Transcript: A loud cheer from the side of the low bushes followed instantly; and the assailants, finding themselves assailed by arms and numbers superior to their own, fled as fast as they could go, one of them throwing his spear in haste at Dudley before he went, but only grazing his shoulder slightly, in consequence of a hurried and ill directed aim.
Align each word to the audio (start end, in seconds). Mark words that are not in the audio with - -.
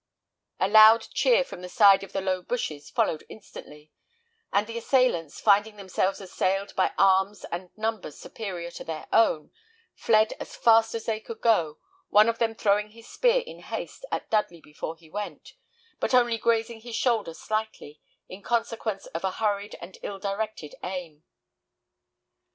A 0.59 0.67
loud 0.67 1.07
cheer 1.13 1.43
from 1.43 1.61
the 1.61 1.69
side 1.69 2.01
of 2.03 2.11
the 2.11 2.21
low 2.21 2.41
bushes 2.41 2.89
followed 2.89 3.23
instantly; 3.29 3.91
and 4.51 4.65
the 4.65 4.79
assailants, 4.79 5.39
finding 5.39 5.75
themselves 5.75 6.19
assailed 6.19 6.75
by 6.75 6.91
arms 6.97 7.45
and 7.51 7.69
numbers 7.77 8.17
superior 8.17 8.71
to 8.71 8.83
their 8.83 9.05
own, 9.13 9.51
fled 9.93 10.33
as 10.39 10.55
fast 10.55 10.95
as 10.95 11.05
they 11.05 11.19
could 11.19 11.39
go, 11.39 11.77
one 12.09 12.27
of 12.27 12.39
them 12.39 12.55
throwing 12.55 12.89
his 12.89 13.07
spear 13.07 13.41
in 13.45 13.59
haste 13.59 14.03
at 14.11 14.27
Dudley 14.31 14.59
before 14.59 14.95
he 14.95 15.07
went, 15.07 15.53
but 15.99 16.15
only 16.15 16.39
grazing 16.39 16.81
his 16.81 16.95
shoulder 16.95 17.35
slightly, 17.35 18.01
in 18.27 18.41
consequence 18.41 19.05
of 19.05 19.23
a 19.23 19.33
hurried 19.33 19.75
and 19.81 19.99
ill 20.01 20.17
directed 20.17 20.73
aim. 20.83 21.25